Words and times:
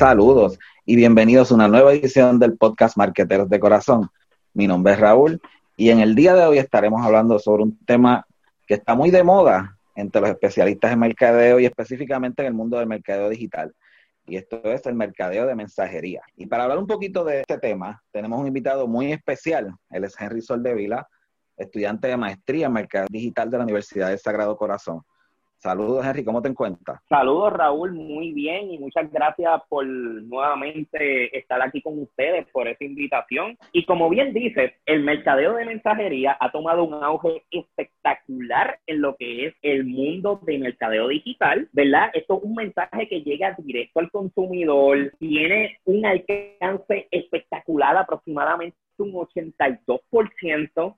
Saludos 0.00 0.58
y 0.86 0.96
bienvenidos 0.96 1.52
a 1.52 1.56
una 1.56 1.68
nueva 1.68 1.92
edición 1.92 2.38
del 2.38 2.56
podcast 2.56 2.96
Marqueteros 2.96 3.50
de 3.50 3.60
Corazón. 3.60 4.08
Mi 4.54 4.66
nombre 4.66 4.94
es 4.94 4.98
Raúl 4.98 5.42
y 5.76 5.90
en 5.90 6.00
el 6.00 6.14
día 6.14 6.34
de 6.34 6.46
hoy 6.46 6.56
estaremos 6.56 7.04
hablando 7.04 7.38
sobre 7.38 7.64
un 7.64 7.78
tema 7.84 8.26
que 8.66 8.72
está 8.72 8.94
muy 8.94 9.10
de 9.10 9.22
moda 9.22 9.76
entre 9.94 10.22
los 10.22 10.30
especialistas 10.30 10.90
en 10.90 11.00
mercadeo 11.00 11.60
y 11.60 11.66
específicamente 11.66 12.40
en 12.40 12.48
el 12.48 12.54
mundo 12.54 12.78
del 12.78 12.86
mercadeo 12.86 13.28
digital. 13.28 13.74
Y 14.24 14.36
esto 14.36 14.62
es 14.64 14.86
el 14.86 14.94
mercadeo 14.94 15.44
de 15.44 15.54
mensajería. 15.54 16.22
Y 16.34 16.46
para 16.46 16.62
hablar 16.62 16.78
un 16.78 16.86
poquito 16.86 17.22
de 17.22 17.42
este 17.42 17.58
tema, 17.58 18.02
tenemos 18.10 18.40
un 18.40 18.46
invitado 18.46 18.86
muy 18.86 19.12
especial. 19.12 19.70
Él 19.90 20.04
es 20.04 20.18
Henry 20.18 20.40
Soldevila, 20.40 21.06
estudiante 21.58 22.08
de 22.08 22.16
maestría 22.16 22.68
en 22.68 22.72
mercadeo 22.72 23.08
digital 23.10 23.50
de 23.50 23.58
la 23.58 23.64
Universidad 23.64 24.08
del 24.08 24.18
Sagrado 24.18 24.56
Corazón. 24.56 25.02
Saludos, 25.60 26.06
Henry, 26.06 26.24
¿cómo 26.24 26.40
te 26.40 26.48
encuentras? 26.48 27.02
Saludos, 27.06 27.52
Raúl, 27.52 27.92
muy 27.92 28.32
bien 28.32 28.70
y 28.70 28.78
muchas 28.78 29.12
gracias 29.12 29.60
por 29.68 29.86
nuevamente 29.86 31.36
estar 31.38 31.60
aquí 31.60 31.82
con 31.82 32.00
ustedes, 32.00 32.46
por 32.50 32.66
esa 32.66 32.82
invitación. 32.82 33.58
Y 33.70 33.84
como 33.84 34.08
bien 34.08 34.32
dices, 34.32 34.72
el 34.86 35.02
mercadeo 35.02 35.56
de 35.56 35.66
mensajería 35.66 36.34
ha 36.40 36.50
tomado 36.50 36.84
un 36.84 36.94
auge 37.04 37.44
espectacular 37.50 38.78
en 38.86 39.02
lo 39.02 39.16
que 39.16 39.48
es 39.48 39.54
el 39.60 39.84
mundo 39.84 40.40
de 40.46 40.58
mercadeo 40.58 41.08
digital, 41.08 41.68
¿verdad? 41.72 42.10
Esto 42.14 42.38
es 42.38 42.44
un 42.44 42.54
mensaje 42.54 43.06
que 43.06 43.20
llega 43.20 43.54
directo 43.58 44.00
al 44.00 44.10
consumidor, 44.10 45.12
tiene 45.18 45.78
un 45.84 46.06
alcance 46.06 47.06
espectacular, 47.10 47.98
aproximadamente 47.98 48.78
un 48.96 49.12
82% 49.12 50.96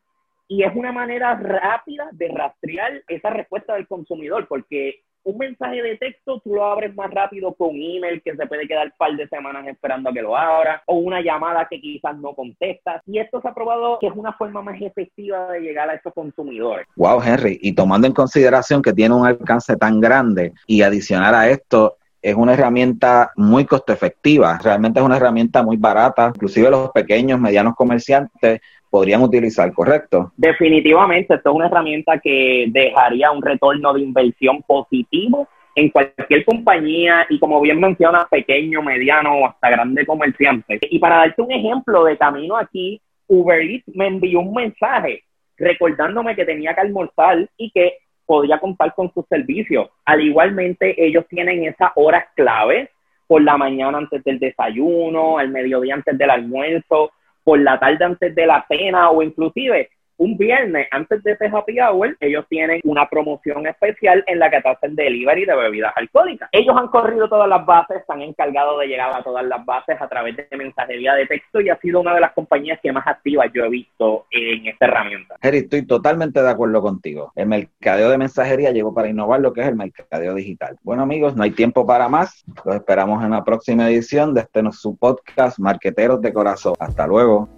y 0.52 0.64
es 0.64 0.76
una 0.76 0.92
manera 0.92 1.34
rápida 1.34 2.10
de 2.12 2.28
rastrear 2.28 3.02
esa 3.08 3.30
respuesta 3.30 3.72
del 3.72 3.86
consumidor, 3.86 4.46
porque 4.46 5.00
un 5.24 5.38
mensaje 5.38 5.80
de 5.80 5.96
texto 5.96 6.42
tú 6.44 6.54
lo 6.54 6.66
abres 6.66 6.94
más 6.94 7.10
rápido 7.10 7.54
con 7.54 7.70
email 7.70 8.20
que 8.22 8.36
se 8.36 8.46
puede 8.46 8.68
quedar 8.68 8.88
un 8.88 8.92
par 8.98 9.16
de 9.16 9.26
semanas 9.28 9.66
esperando 9.66 10.10
a 10.10 10.12
que 10.12 10.20
lo 10.20 10.36
abra, 10.36 10.82
o 10.84 10.96
una 10.96 11.22
llamada 11.22 11.66
que 11.70 11.80
quizás 11.80 12.18
no 12.18 12.34
contestas. 12.34 13.00
Y 13.06 13.18
esto 13.18 13.40
se 13.40 13.48
ha 13.48 13.54
probado 13.54 13.98
que 13.98 14.08
es 14.08 14.12
una 14.14 14.34
forma 14.34 14.60
más 14.60 14.78
efectiva 14.82 15.50
de 15.52 15.60
llegar 15.60 15.88
a 15.88 15.94
esos 15.94 16.12
consumidores. 16.12 16.86
Wow, 16.96 17.22
Henry, 17.22 17.58
y 17.62 17.74
tomando 17.74 18.06
en 18.06 18.12
consideración 18.12 18.82
que 18.82 18.92
tiene 18.92 19.14
un 19.14 19.26
alcance 19.26 19.74
tan 19.78 20.00
grande 20.00 20.52
y 20.66 20.82
adicionar 20.82 21.34
a 21.34 21.48
esto 21.48 21.96
es 22.22 22.36
una 22.36 22.54
herramienta 22.54 23.32
muy 23.36 23.64
costo 23.64 23.92
efectiva, 23.92 24.58
realmente 24.62 25.00
es 25.00 25.04
una 25.04 25.16
herramienta 25.16 25.62
muy 25.62 25.76
barata, 25.76 26.32
inclusive 26.34 26.70
los 26.70 26.90
pequeños, 26.92 27.40
medianos 27.40 27.74
comerciantes 27.74 28.60
podrían 28.88 29.22
utilizar, 29.22 29.72
¿correcto? 29.72 30.32
Definitivamente, 30.36 31.34
esto 31.34 31.50
es 31.50 31.56
una 31.56 31.66
herramienta 31.66 32.18
que 32.18 32.66
dejaría 32.68 33.30
un 33.32 33.42
retorno 33.42 33.92
de 33.92 34.02
inversión 34.02 34.62
positivo 34.62 35.48
en 35.74 35.88
cualquier 35.88 36.44
compañía 36.44 37.26
y 37.28 37.38
como 37.38 37.60
bien 37.60 37.80
menciona, 37.80 38.26
pequeño, 38.30 38.82
mediano 38.82 39.38
o 39.38 39.46
hasta 39.46 39.70
grande 39.70 40.06
comerciante. 40.06 40.78
Y 40.82 40.98
para 40.98 41.16
darte 41.16 41.42
un 41.42 41.50
ejemplo 41.50 42.04
de 42.04 42.18
camino 42.18 42.56
aquí, 42.56 43.00
Uber 43.26 43.62
Eats 43.62 43.88
me 43.96 44.06
envió 44.08 44.40
un 44.40 44.52
mensaje 44.52 45.24
recordándome 45.56 46.36
que 46.36 46.44
tenía 46.44 46.74
que 46.74 46.82
almorzar 46.82 47.48
y 47.56 47.70
que 47.70 47.94
podía 48.32 48.58
contar 48.58 48.94
con 48.94 49.12
sus 49.12 49.26
servicios. 49.26 49.90
Al 50.06 50.22
igualmente, 50.22 50.94
ellos 50.96 51.26
tienen 51.28 51.64
esas 51.64 51.90
horas 51.96 52.24
claves 52.34 52.88
por 53.26 53.42
la 53.42 53.58
mañana 53.58 53.98
antes 53.98 54.24
del 54.24 54.38
desayuno, 54.38 55.36
al 55.36 55.50
mediodía 55.50 55.96
antes 55.96 56.16
del 56.16 56.30
almuerzo, 56.30 57.10
por 57.44 57.60
la 57.60 57.78
tarde 57.78 58.02
antes 58.06 58.34
de 58.34 58.46
la 58.46 58.64
cena 58.66 59.10
o 59.10 59.22
inclusive 59.22 59.90
un 60.22 60.36
viernes 60.36 60.86
antes 60.92 61.20
de 61.24 61.32
ese 61.32 61.46
happy 61.46 61.80
hour, 61.80 62.16
ellos 62.20 62.44
tienen 62.48 62.80
una 62.84 63.08
promoción 63.08 63.66
especial 63.66 64.22
en 64.28 64.38
la 64.38 64.50
que 64.50 64.60
te 64.60 64.68
hacen 64.68 64.94
delivery 64.94 65.44
de 65.44 65.56
bebidas 65.56 65.92
alcohólicas. 65.96 66.48
Ellos 66.52 66.76
han 66.78 66.86
corrido 66.88 67.28
todas 67.28 67.48
las 67.48 67.66
bases, 67.66 67.96
están 67.98 68.22
encargados 68.22 68.78
de 68.78 68.86
llegar 68.86 69.12
a 69.12 69.22
todas 69.24 69.44
las 69.44 69.64
bases 69.64 70.00
a 70.00 70.08
través 70.08 70.36
de 70.36 70.56
mensajería 70.56 71.14
de 71.14 71.26
texto 71.26 71.60
y 71.60 71.70
ha 71.70 71.78
sido 71.80 72.00
una 72.00 72.14
de 72.14 72.20
las 72.20 72.32
compañías 72.34 72.78
que 72.80 72.92
más 72.92 73.04
activas 73.04 73.50
yo 73.52 73.64
he 73.64 73.68
visto 73.68 74.26
en 74.30 74.68
esta 74.68 74.86
herramienta. 74.86 75.34
Jerry, 75.42 75.58
estoy 75.58 75.86
totalmente 75.86 76.40
de 76.40 76.50
acuerdo 76.50 76.80
contigo. 76.80 77.32
El 77.34 77.48
mercadeo 77.48 78.08
de 78.08 78.18
mensajería 78.18 78.70
llegó 78.70 78.94
para 78.94 79.08
innovar 79.08 79.40
lo 79.40 79.52
que 79.52 79.62
es 79.62 79.66
el 79.66 79.74
mercadeo 79.74 80.34
digital. 80.34 80.78
Bueno 80.84 81.02
amigos, 81.02 81.34
no 81.34 81.42
hay 81.42 81.50
tiempo 81.50 81.84
para 81.84 82.08
más. 82.08 82.44
Los 82.64 82.76
esperamos 82.76 83.24
en 83.24 83.32
la 83.32 83.42
próxima 83.42 83.90
edición 83.90 84.34
de 84.34 84.42
este 84.42 84.62
su 84.70 84.96
podcast 84.96 85.58
Marqueteros 85.58 86.22
de 86.22 86.32
Corazón. 86.32 86.74
Hasta 86.78 87.08
luego. 87.08 87.48